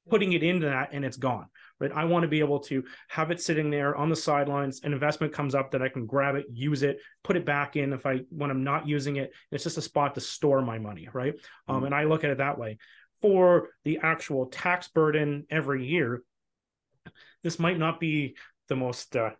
putting 0.09 0.33
it 0.33 0.43
into 0.43 0.67
that 0.67 0.91
and 0.93 1.05
it's 1.05 1.17
gone 1.17 1.47
right 1.81 1.93
i 1.95 2.05
want 2.05 2.23
to 2.23 2.29
be 2.29 2.41
able 2.41 2.59
to 2.59 2.83
have 3.09 3.31
it 3.31 3.41
sitting 3.41 3.71
there 3.71 3.95
on 3.97 4.09
the 4.09 4.17
sidelines 4.17 4.81
an 4.85 4.93
investment 4.93 5.33
comes 5.33 5.55
up 5.55 5.71
that 5.71 5.83
i 5.83 5.89
can 5.89 6.07
grab 6.07 6.35
it 6.35 6.47
use 6.53 6.83
it 6.83 6.99
put 7.23 7.37
it 7.37 7.45
back 7.45 7.77
in 7.77 7.93
if 7.93 8.07
i 8.07 8.21
when 8.31 8.51
i'm 8.51 8.65
not 8.65 8.87
using 8.87 9.17
it 9.17 9.33
it's 9.51 9.65
just 9.65 9.79
a 9.79 9.83
spot 9.83 10.15
to 10.15 10.21
store 10.21 10.63
my 10.63 10.79
money 10.79 11.09
right? 11.13 11.35
Um, 11.35 11.39
mm-hmm. 11.39 11.75
um, 11.75 11.85
and 11.85 11.95
i 11.95 12.05
look 12.05 12.25
at 12.25 12.31
it 12.31 12.39
that 12.39 12.59
way. 12.59 12.79
For 13.21 13.69
the 13.85 14.01
actual 14.03 14.47
tax 14.47 14.89
burden 14.89 15.47
every 15.49 15.87
year 15.87 16.23
this 17.45 17.59
might 17.59 17.79
not 17.79 18.01
be 18.01 18.35
the 18.69 18.75
most 18.75 19.15
uh, 19.17 19.31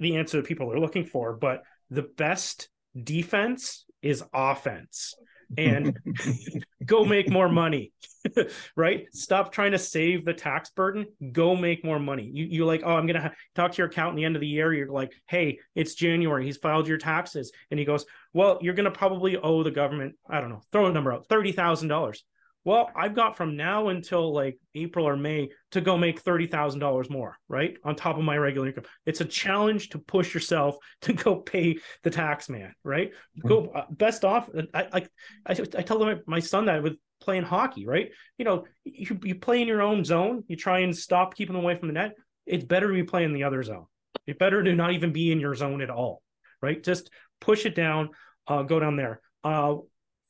the 0.00 0.16
answer 0.16 0.38
that 0.38 0.46
people 0.46 0.72
are 0.72 0.80
looking 0.80 1.04
for 1.04 1.32
but 1.32 1.62
the 1.88 2.02
best 2.02 2.68
defense 3.00 3.84
is 4.02 4.22
offense. 4.32 5.14
And 5.56 5.98
go 6.86 7.04
make 7.04 7.30
more 7.30 7.48
money 7.48 7.92
right? 8.76 9.06
Stop 9.12 9.52
trying 9.52 9.72
to 9.72 9.78
save 9.78 10.24
the 10.24 10.34
tax 10.34 10.70
burden. 10.70 11.06
Go 11.32 11.56
make 11.56 11.84
more 11.84 11.98
money. 11.98 12.30
You, 12.32 12.44
you're 12.44 12.66
like 12.66 12.82
oh 12.84 12.96
i'm 12.96 13.06
gonna 13.06 13.20
ha- 13.20 13.32
talk 13.54 13.72
to 13.72 13.78
your 13.78 13.88
accountant 13.88 14.16
the 14.16 14.24
end 14.24 14.36
of 14.36 14.40
the 14.40 14.46
year. 14.46 14.72
You're 14.72 14.90
like 14.90 15.12
hey 15.26 15.58
it's 15.74 15.94
january. 15.94 16.44
He's 16.44 16.56
filed 16.56 16.88
your 16.88 16.98
taxes. 16.98 17.52
And 17.70 17.78
he 17.78 17.86
goes 17.86 18.06
well 18.32 18.58
you're 18.60 18.74
gonna 18.74 18.90
probably 18.90 19.36
owe 19.36 19.62
the 19.62 19.70
government 19.70 20.14
i 20.28 20.40
don't 20.40 20.50
know 20.50 20.62
throw 20.72 20.86
a 20.86 20.92
number 20.92 21.12
out 21.12 21.28
$30000 21.28 22.18
well, 22.66 22.90
I've 22.96 23.14
got 23.14 23.36
from 23.36 23.56
now 23.56 23.88
until 23.88 24.34
like 24.34 24.58
April 24.74 25.06
or 25.06 25.16
May 25.16 25.50
to 25.70 25.80
go 25.80 25.96
make 25.96 26.24
$30,000 26.24 27.08
more, 27.08 27.38
right? 27.48 27.76
On 27.84 27.94
top 27.94 28.18
of 28.18 28.24
my 28.24 28.36
regular 28.36 28.66
income. 28.66 28.84
It's 29.06 29.20
a 29.20 29.24
challenge 29.24 29.90
to 29.90 30.00
push 30.00 30.34
yourself 30.34 30.76
to 31.02 31.12
go 31.12 31.36
pay 31.36 31.78
the 32.02 32.10
tax 32.10 32.48
man, 32.48 32.74
right? 32.82 33.12
Mm-hmm. 33.38 33.48
Go 33.48 33.70
uh, 33.72 33.84
best 33.88 34.24
off. 34.24 34.50
I, 34.74 34.82
I, 34.92 35.06
I, 35.46 35.52
I 35.78 35.82
tell 35.82 36.00
my, 36.00 36.16
my 36.26 36.40
son 36.40 36.64
that 36.64 36.82
with 36.82 36.96
playing 37.20 37.44
hockey, 37.44 37.86
right? 37.86 38.10
You 38.36 38.44
know, 38.44 38.64
you, 38.82 39.16
you 39.22 39.36
play 39.36 39.62
in 39.62 39.68
your 39.68 39.82
own 39.82 40.04
zone, 40.04 40.42
you 40.48 40.56
try 40.56 40.80
and 40.80 40.94
stop 40.94 41.36
keeping 41.36 41.54
away 41.54 41.76
from 41.76 41.86
the 41.86 41.94
net. 41.94 42.14
It's 42.46 42.64
better 42.64 42.88
to 42.88 42.94
be 42.94 43.04
playing 43.04 43.32
the 43.32 43.44
other 43.44 43.62
zone. 43.62 43.86
It's 44.26 44.38
better 44.38 44.64
to 44.64 44.74
not 44.74 44.92
even 44.92 45.12
be 45.12 45.30
in 45.30 45.38
your 45.38 45.54
zone 45.54 45.82
at 45.82 45.90
all, 45.90 46.20
right? 46.60 46.82
Just 46.82 47.10
push 47.40 47.64
it 47.64 47.76
down, 47.76 48.10
uh, 48.48 48.64
go 48.64 48.80
down 48.80 48.96
there. 48.96 49.20
Uh, 49.44 49.76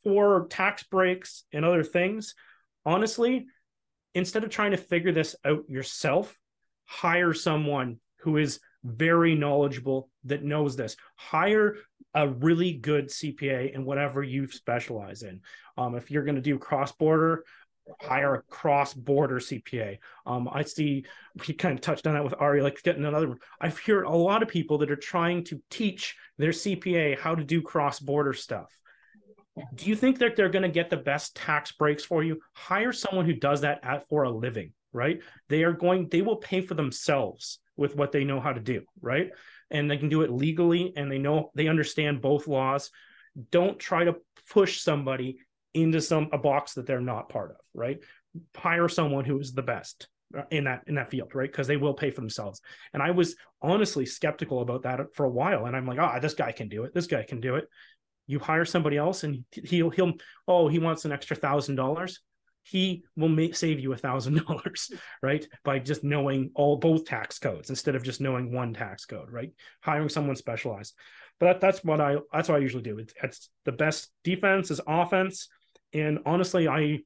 for 0.07 0.47
tax 0.51 0.85
breaks 0.85 1.43
and 1.53 1.65
other 1.65 1.83
things, 1.83 2.37
honestly, 2.85 3.47
instead 4.15 4.45
of 4.45 4.51
trying 4.51 4.71
to 4.71 4.77
figure 4.77 5.11
this 5.11 5.35
out 5.45 5.69
yourself, 5.69 6.39
hire 6.85 7.35
someone 7.35 7.99
who 8.21 8.37
is 8.37 8.61
very 8.85 9.35
knowledgeable 9.35 10.09
that 10.23 10.45
knows 10.45 10.77
this. 10.77 10.97
Hire 11.17 11.79
a 12.15 12.29
really 12.29 12.73
good 12.73 13.09
CPA 13.09 13.75
in 13.75 13.85
whatever 13.85 14.23
you 14.23 14.49
specialize 14.49 15.25
in. 15.25 15.41
Um, 15.77 15.97
if 15.97 16.09
you're 16.09 16.23
going 16.23 16.37
to 16.37 16.41
do 16.41 16.57
cross 16.57 16.93
border, 16.93 17.43
hire 18.01 18.37
a 18.37 18.43
cross 18.43 18.95
border 18.95 19.41
CPA. 19.41 19.99
Um, 20.25 20.49
I 20.53 20.63
see 20.63 21.05
he 21.43 21.53
kind 21.53 21.75
of 21.77 21.81
touched 21.81 22.07
on 22.07 22.15
that 22.15 22.23
with 22.23 22.35
Ari, 22.39 22.63
like 22.63 22.81
getting 22.85 23.05
another 23.05 23.31
one. 23.31 23.39
I've 23.61 23.81
heard 23.81 24.05
a 24.05 24.11
lot 24.11 24.45
of 24.45 24.49
people 24.49 24.79
that 24.79 24.91
are 24.93 24.95
trying 24.95 25.43
to 25.47 25.61
teach 25.69 26.15
their 26.39 26.53
CPA 26.53 27.19
how 27.19 27.35
to 27.35 27.43
do 27.43 27.61
cross 27.61 27.99
border 27.99 28.33
stuff 28.33 28.71
do 29.75 29.87
you 29.87 29.97
think 29.97 30.19
that 30.19 30.37
they're 30.37 30.49
going 30.49 30.63
to 30.63 30.69
get 30.69 30.91
the 30.91 30.97
best 30.97 31.35
tax 31.35 31.73
breaks 31.73 32.05
for 32.05 32.23
you? 32.23 32.41
Hire 32.53 32.93
someone 32.93 33.27
who 33.27 33.35
does 33.35 33.63
that 33.63 33.81
at, 33.83 34.09
for 34.09 34.25
a 34.25 34.31
living 34.31 34.73
right? 34.97 35.21
They 35.49 35.63
are 35.63 35.73
going 35.73 36.09
they 36.09 36.23
will 36.23 36.37
pay 36.37 36.63
for 36.63 36.75
themselves 36.75 37.59
with 37.77 37.95
what 37.95 38.11
they 38.11 38.25
know 38.25 38.41
how 38.41 38.53
to 38.53 38.61
do 38.61 38.83
right? 39.01 39.31
And 39.71 39.91
they 39.91 39.99
can 39.99 40.09
do 40.09 40.23
it 40.23 40.31
legally 40.31 40.93
and 40.97 41.13
they 41.13 41.19
know 41.19 41.51
they 41.55 41.69
understand 41.69 42.23
both 42.23 42.49
laws. 42.49 42.91
Don't 43.51 43.79
try 43.79 44.05
to 44.05 44.17
push 44.51 44.81
somebody 44.81 45.39
into 45.75 46.01
some 46.01 46.31
a 46.33 46.39
box 46.39 46.75
that 46.75 46.87
they're 46.87 47.01
not 47.01 47.29
part 47.29 47.51
of 47.51 47.57
right? 47.75 47.99
Hire 48.57 48.89
someone 48.89 49.25
who 49.25 49.39
is 49.39 49.53
the 49.53 49.63
best 49.63 50.09
uh, 50.37 50.43
in 50.51 50.65
that 50.65 50.83
in 50.87 50.95
that 50.95 51.11
field 51.11 51.35
right? 51.35 51.51
Because 51.51 51.67
they 51.67 51.77
will 51.77 51.95
pay 51.95 52.11
for 52.11 52.23
themselves. 52.23 52.63
And 52.95 53.03
i 53.03 53.11
was 53.11 53.37
honestly 53.63 54.07
skeptical 54.07 54.63
about 54.63 54.83
that 54.83 55.01
for 55.15 55.25
a 55.25 55.31
while 55.31 55.65
and 55.65 55.75
i'm 55.75 55.87
like 55.87 55.99
ah 55.99 56.15
oh, 56.15 56.21
this 56.21 56.35
guy 56.35 56.53
can 56.53 56.69
do 56.69 56.85
it. 56.85 56.95
This 56.95 57.07
guy 57.07 57.23
can 57.23 57.41
do 57.41 57.57
it 57.57 57.69
you 58.27 58.39
hire 58.39 58.65
somebody 58.65 58.97
else 58.97 59.25
and 59.25 59.45
he'll 59.51 59.91
he'll 59.91 60.13
oh 60.49 60.69
he 60.69 60.79
wants 60.79 61.05
an 61.05 61.13
extra 61.13 61.37
thousand 61.37 61.77
dollars. 61.77 62.21
He 62.63 63.05
will 63.17 63.29
make, 63.29 63.55
save 63.55 63.79
you 63.79 63.93
a 63.93 63.97
thousand 63.97 64.45
dollars 64.47 64.91
right? 65.23 65.47
By 65.65 65.79
just 65.79 66.03
knowing 66.03 66.51
all 66.55 66.77
both 66.77 67.05
tax 67.05 67.39
codes 67.39 67.71
instead 67.71 67.95
of 67.95 68.03
just 68.03 68.21
knowing 68.21 68.53
one 68.53 68.75
tax 68.75 69.05
code 69.05 69.31
right? 69.31 69.53
Hiring 69.83 70.09
someone 70.09 70.37
specialized. 70.37 70.95
But 71.39 71.47
that, 71.47 71.61
that's 71.61 71.85
what 71.85 72.01
i 72.01 72.17
that's 72.33 72.49
what 72.49 72.57
i 72.57 72.63
usually 72.63 72.83
do. 72.83 72.99
It's, 72.99 73.15
it's 73.23 73.51
the 73.65 73.73
best 73.73 74.11
defense 74.25 74.71
is 74.71 74.81
offense. 74.87 75.49
And 75.93 76.19
honestly 76.27 76.67
i 76.69 76.99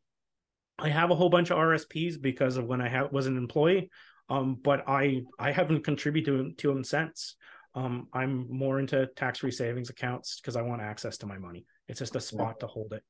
i 0.79 0.89
have 0.89 1.11
a 1.11 1.15
whole 1.15 1.29
bunch 1.29 1.51
of 1.51 1.59
rsps 1.59 2.21
because 2.21 2.57
of 2.57 2.65
when 2.65 2.81
i 2.81 2.89
ha- 2.89 3.09
was 3.13 3.27
an 3.27 3.37
employee. 3.37 3.91
Um, 4.31 4.57
but 4.63 4.85
i 4.89 5.23
i 5.39 5.53
haven't 5.53 5.85
contributed 5.85 6.57
to, 6.57 6.63
to 6.63 6.69
them 6.69 6.85
since 6.85 7.37
um, 7.75 8.09
I'm 8.13 8.47
more 8.51 8.81
into 8.81 9.07
tax-free 9.17 9.53
savings 9.53 9.91
accounts 9.91 10.41
because 10.41 10.57
I 10.57 10.63
want 10.63 10.83
access 10.83 11.19
to 11.19 11.27
my 11.27 11.39
money. 11.39 11.67
It's 11.89 12.01
just 12.01 12.17
a 12.17 12.21
spot 12.21 12.57
yeah. 12.57 12.61
to 12.61 12.67
hold 12.67 12.93
it. 12.93 13.03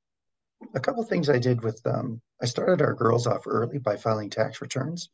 A 0.74 0.80
couple 0.80 1.02
things 1.04 1.30
I 1.30 1.38
did 1.38 1.62
with 1.62 1.80
um, 1.86 2.20
I 2.42 2.46
started 2.46 2.82
our 2.82 2.94
girls 2.94 3.26
off 3.26 3.46
early 3.46 3.78
by 3.78 3.96
filing 3.96 4.28
tax 4.28 4.60
returns 4.60 5.08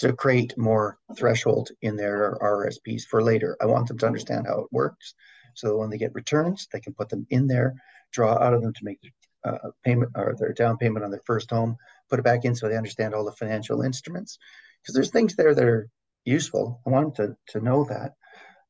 to 0.00 0.12
create 0.12 0.58
more 0.58 0.98
threshold 1.16 1.70
in 1.82 1.96
their 1.96 2.36
RSPs 2.42 3.04
for 3.04 3.22
later. 3.22 3.56
I 3.60 3.66
want 3.66 3.86
them 3.86 3.98
to 3.98 4.06
understand 4.06 4.46
how 4.48 4.60
it 4.60 4.72
works, 4.72 5.14
so 5.54 5.76
when 5.76 5.90
they 5.90 5.98
get 5.98 6.14
returns, 6.14 6.66
they 6.72 6.80
can 6.80 6.94
put 6.94 7.08
them 7.08 7.26
in 7.30 7.46
there, 7.46 7.74
draw 8.12 8.32
out 8.32 8.54
of 8.54 8.62
them 8.62 8.72
to 8.72 8.84
make 8.84 9.00
uh, 9.44 9.70
payment 9.84 10.10
or 10.16 10.34
their 10.38 10.52
down 10.52 10.76
payment 10.76 11.04
on 11.04 11.10
their 11.10 11.22
first 11.24 11.50
home, 11.50 11.76
put 12.10 12.18
it 12.18 12.24
back 12.24 12.44
in 12.44 12.54
so 12.54 12.68
they 12.68 12.76
understand 12.76 13.14
all 13.14 13.24
the 13.24 13.32
financial 13.32 13.82
instruments. 13.82 14.38
Because 14.82 14.94
there's 14.94 15.10
things 15.10 15.34
there 15.34 15.54
that 15.54 15.64
are 15.64 15.88
useful. 16.24 16.80
I 16.86 16.90
want 16.90 17.16
them 17.16 17.36
to 17.36 17.58
to 17.58 17.64
know 17.64 17.84
that. 17.84 18.14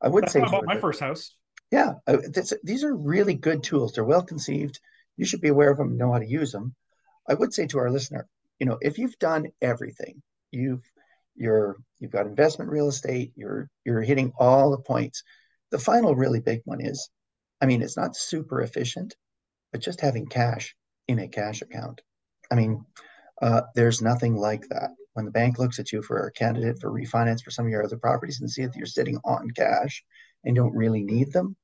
I 0.01 0.09
would 0.09 0.25
That's 0.25 0.33
say 0.33 0.41
about 0.41 0.67
my 0.67 0.79
first 0.79 1.01
house. 1.01 1.35
Yeah, 1.71 1.95
uh, 2.07 2.19
these 2.63 2.85
are 2.85 2.95
really 2.95 3.35
good 3.35 3.63
tools. 3.63 3.93
They're 3.93 4.05
well 4.05 4.23
conceived. 4.23 4.81
You 5.17 5.27
should 5.27 5.41
be 5.41 5.49
aware 5.49 5.71
of 5.71 5.79
them, 5.79 5.97
know 5.97 6.13
how 6.13 6.19
to 6.19 6.27
use 6.27 6.53
them. 6.53 6.75
I 7.29 7.35
would 7.35 7.53
say 7.53 7.67
to 7.67 7.79
our 7.79 7.91
listener, 7.91 8.27
you 8.59 8.67
know, 8.67 8.79
if 8.81 8.99
you've 8.99 9.19
done 9.19 9.49
everything, 9.61 10.23
you've 10.51 10.83
you're 11.37 11.77
you've 11.99 12.11
got 12.11 12.27
investment 12.27 12.71
real 12.71 12.89
estate, 12.89 13.33
you're 13.37 13.69
you're 13.85 14.03
hitting 14.03 14.33
all 14.39 14.71
the 14.71 14.79
points. 14.79 15.23
The 15.71 15.79
final 15.79 16.15
really 16.15 16.41
big 16.41 16.63
one 16.65 16.81
is, 16.81 17.11
I 17.61 17.67
mean, 17.67 17.83
it's 17.83 17.97
not 17.97 18.17
super 18.17 18.63
efficient, 18.63 19.15
but 19.73 19.83
just 19.83 20.01
having 20.01 20.27
cash 20.27 20.75
in 21.07 21.19
a 21.19 21.29
cash 21.29 21.61
account. 21.61 22.01
I 22.51 22.55
mean, 22.55 22.85
uh, 23.43 23.63
there's 23.75 24.01
nothing 24.01 24.37
like 24.37 24.69
that 24.71 24.91
when 25.19 25.25
the 25.25 25.33
bank 25.33 25.59
looks 25.59 25.81
at 25.81 25.91
you 25.91 26.01
for 26.01 26.29
a 26.29 26.31
candidate 26.31 26.79
for 26.81 26.93
refinance 26.93 27.43
for 27.43 27.51
some 27.51 27.65
of 27.65 27.73
your 27.73 27.83
other 27.83 27.97
properties 27.97 28.41
and 28.41 28.49
see 28.49 28.65
that 28.65 28.77
you're 28.77 28.87
sitting 28.87 29.19
on 29.25 29.51
cash 29.51 30.05
and 30.45 30.55
don't 30.55 30.77
really 30.77 31.03
need 31.03 31.33
them, 31.33 31.57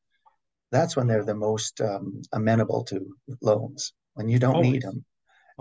that's 0.73 0.97
when 0.97 1.07
they're 1.07 1.25
the 1.25 1.37
most 1.37 1.81
um, 1.81 2.21
amenable 2.33 2.83
to 2.83 3.15
loans. 3.43 3.93
When 4.15 4.29
you 4.29 4.41
don't 4.41 4.57
Always. 4.57 4.73
need 4.73 4.83
them, 4.83 5.05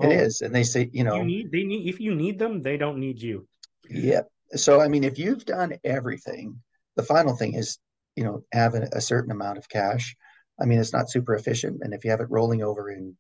it 0.02 0.12
is, 0.12 0.42
and 0.42 0.56
they 0.56 0.64
say, 0.64 0.90
you 0.92 1.04
know, 1.04 1.18
you 1.18 1.24
need 1.24 1.52
they 1.52 1.64
need 1.64 1.88
if 1.88 2.00
you 2.00 2.16
need 2.16 2.40
them, 2.40 2.64
they 2.64 2.78
don't 2.78 2.98
need 2.98 3.22
you. 3.22 3.48
Yep. 3.92 4.28
So 4.56 4.82
I 4.82 4.88
mean, 4.88 5.04
if 5.04 5.20
you've 5.20 5.46
done 5.46 5.78
everything, 5.84 6.60
the 6.96 7.04
final 7.04 7.36
thing 7.36 7.54
is, 7.54 7.78
you 8.16 8.24
know, 8.24 8.44
have 8.54 8.74
a, 8.74 8.90
a 8.94 9.02
certain 9.02 9.32
amount 9.32 9.60
of 9.60 9.70
cash. 9.70 10.16
I 10.60 10.66
mean, 10.66 10.80
it's 10.80 10.94
not 10.94 11.12
super 11.12 11.36
efficient, 11.36 11.82
and 11.84 11.94
if 11.94 12.04
you 12.04 12.10
have 12.10 12.22
it 12.22 12.32
rolling 12.32 12.64
over 12.64 12.90
in 12.90 13.16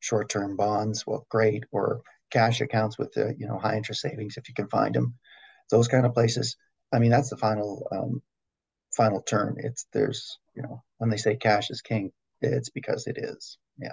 short-term 0.00 0.54
bonds, 0.54 1.06
well, 1.06 1.26
great, 1.30 1.64
or 1.72 2.02
cash 2.30 2.60
accounts 2.60 2.98
with 2.98 3.12
the 3.12 3.34
you 3.38 3.46
know 3.46 3.58
high 3.58 3.76
interest 3.76 4.00
savings 4.00 4.36
if 4.36 4.48
you 4.48 4.54
can 4.54 4.68
find 4.68 4.94
them 4.94 5.14
those 5.70 5.88
kind 5.88 6.06
of 6.06 6.14
places 6.14 6.56
i 6.92 6.98
mean 6.98 7.10
that's 7.10 7.30
the 7.30 7.36
final 7.36 7.86
um, 7.92 8.22
final 8.96 9.22
turn 9.22 9.56
it's 9.58 9.86
there's 9.92 10.38
you 10.54 10.62
know 10.62 10.82
when 10.98 11.10
they 11.10 11.16
say 11.16 11.36
cash 11.36 11.70
is 11.70 11.80
king 11.80 12.12
it's 12.40 12.70
because 12.70 13.06
it 13.06 13.18
is 13.18 13.58
yeah 13.78 13.92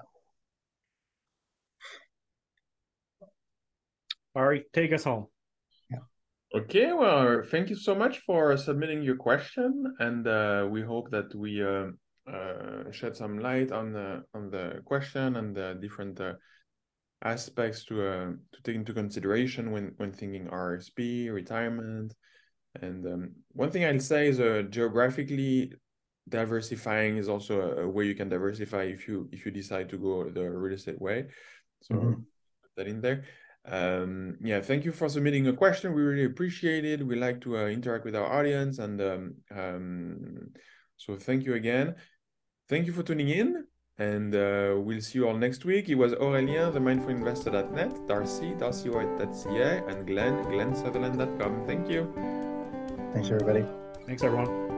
Ari, 4.36 4.66
take 4.74 4.92
us 4.92 5.06
home. 5.06 5.28
Yeah. 5.90 6.00
Okay, 6.54 6.92
well, 6.92 7.42
thank 7.50 7.70
you 7.70 7.76
so 7.76 7.96
much 7.96 8.20
for 8.20 8.58
submitting 8.58 9.02
your 9.02 9.16
question, 9.16 9.96
and 10.00 10.28
uh, 10.28 10.68
we 10.70 10.82
hope 10.82 11.10
that 11.12 11.34
we 11.34 11.64
uh, 11.64 11.88
uh, 12.30 12.92
shed 12.92 13.16
some 13.16 13.40
light 13.40 13.72
on 13.72 13.94
the 13.94 14.24
on 14.34 14.50
the 14.50 14.82
question 14.84 15.38
and 15.38 15.56
the 15.56 15.78
different 15.82 16.20
uh, 16.20 16.34
aspects 17.26 17.84
to 17.86 18.08
uh, 18.08 18.32
to 18.54 18.62
take 18.64 18.76
into 18.76 18.94
consideration 18.94 19.72
when 19.72 19.94
when 19.98 20.14
thinking 20.14 20.48
RSP, 20.48 21.34
retirement, 21.34 22.14
And 22.82 23.06
um, 23.06 23.32
one 23.54 23.72
thing 23.72 23.84
I'll 23.86 24.00
say 24.00 24.28
is 24.28 24.40
uh, 24.40 24.64
geographically 24.70 25.74
diversifying 26.28 27.18
is 27.18 27.30
also 27.30 27.62
a, 27.62 27.84
a, 27.84 27.88
way 27.88 28.06
you 28.06 28.16
can 28.16 28.30
diversify 28.30 28.84
if 28.84 29.08
you 29.08 29.30
if 29.32 29.46
you 29.46 29.52
decide 29.52 29.90
to 29.90 29.98
go 29.98 30.30
the 30.30 30.50
real 30.50 30.76
estate 30.76 31.02
way. 31.02 31.26
So 31.82 31.96
mm-hmm. 31.96 32.14
put 32.62 32.72
that 32.78 32.88
in 32.88 33.02
there. 33.02 33.24
Um, 33.68 34.38
yeah, 34.42 34.62
thank 34.62 34.86
you 34.86 34.92
for 34.92 35.10
submitting 35.10 35.48
a 35.48 35.54
question. 35.54 35.94
We 35.94 36.04
really 36.04 36.26
appreciate 36.26 36.86
it. 36.86 37.06
We 37.06 37.16
like 37.16 37.42
to 37.42 37.58
uh, 37.58 37.66
interact 37.66 38.06
with 38.06 38.16
our 38.16 38.32
audience, 38.32 38.78
and 38.78 39.02
um, 39.02 39.36
um, 39.50 40.54
so 40.98 41.16
thank 41.16 41.46
you 41.46 41.56
again. 41.56 41.96
Thank 42.70 42.86
you 42.86 42.94
for 42.94 43.04
tuning 43.04 43.30
in, 43.30 43.66
and 43.98 44.36
uh, 44.36 44.76
we'll 44.78 45.02
see 45.02 45.20
you 45.20 45.28
all 45.28 45.38
next 45.38 45.66
week. 45.66 45.90
It 45.90 45.96
was 45.96 46.14
Aurelien, 46.14 46.74
the 46.74 46.80
mindfulinvestor.net, 46.80 48.08
Darcy, 48.08 48.54
darcywhite.ca, 48.54 49.84
and 49.88 50.06
Glenn, 50.06 50.44
glennsutherland.com. 50.46 51.66
Thank 51.66 51.90
you. 51.90 52.14
Thanks, 53.14 53.30
everybody. 53.32 53.66
Thanks, 54.06 54.24
everyone. 54.24 54.75